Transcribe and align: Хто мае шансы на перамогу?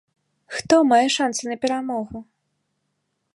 Хто 0.55 0.75
мае 0.91 1.03
шансы 1.17 1.43
на 1.51 1.57
перамогу? 1.67 2.19